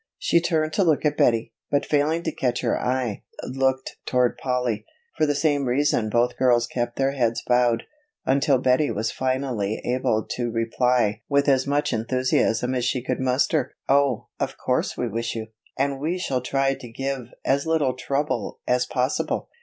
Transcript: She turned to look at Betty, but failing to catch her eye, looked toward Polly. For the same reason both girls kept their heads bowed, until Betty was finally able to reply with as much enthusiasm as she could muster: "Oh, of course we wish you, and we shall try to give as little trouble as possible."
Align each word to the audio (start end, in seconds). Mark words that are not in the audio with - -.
She 0.17 0.41
turned 0.41 0.73
to 0.73 0.83
look 0.83 1.05
at 1.05 1.15
Betty, 1.15 1.53
but 1.69 1.85
failing 1.85 2.23
to 2.23 2.31
catch 2.31 2.61
her 2.61 2.75
eye, 2.75 3.21
looked 3.43 3.97
toward 4.07 4.35
Polly. 4.39 4.83
For 5.15 5.27
the 5.27 5.35
same 5.35 5.65
reason 5.65 6.09
both 6.09 6.37
girls 6.37 6.65
kept 6.65 6.95
their 6.95 7.11
heads 7.11 7.43
bowed, 7.45 7.83
until 8.25 8.57
Betty 8.57 8.89
was 8.89 9.11
finally 9.11 9.79
able 9.85 10.25
to 10.31 10.49
reply 10.49 11.21
with 11.29 11.47
as 11.47 11.67
much 11.67 11.93
enthusiasm 11.93 12.73
as 12.73 12.83
she 12.85 13.03
could 13.03 13.19
muster: 13.19 13.75
"Oh, 13.87 14.29
of 14.39 14.57
course 14.57 14.97
we 14.97 15.07
wish 15.07 15.35
you, 15.35 15.49
and 15.77 15.99
we 15.99 16.17
shall 16.17 16.41
try 16.41 16.73
to 16.73 16.89
give 16.91 17.27
as 17.45 17.67
little 17.67 17.93
trouble 17.93 18.59
as 18.67 18.87
possible." 18.87 19.49